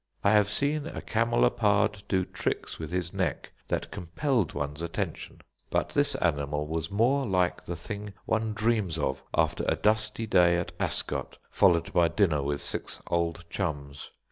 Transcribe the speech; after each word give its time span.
I 0.23 0.31
have 0.31 0.49
seen 0.49 0.87
a 0.87 0.99
camelopard 0.99 2.01
do 2.07 2.25
trick's 2.25 2.79
with 2.79 2.89
his 2.89 3.13
neck 3.13 3.51
that 3.67 3.91
compelled 3.91 4.53
one's 4.53 4.81
attention, 4.81 5.41
but 5.69 5.89
this 5.89 6.15
animal 6.15 6.65
was 6.65 6.89
more 6.89 7.27
like 7.27 7.63
the 7.65 7.75
thing 7.75 8.13
one 8.25 8.55
dreams 8.55 8.97
of 8.97 9.21
after 9.37 9.63
a 9.67 9.75
dusty 9.75 10.25
days 10.25 10.61
at 10.61 10.71
Ascot, 10.79 11.37
followed 11.51 11.93
by 11.93 12.07
a 12.07 12.09
dinner 12.09 12.41
with 12.41 12.61
six 12.61 12.99
old 13.11 13.45
chums. 13.51 14.09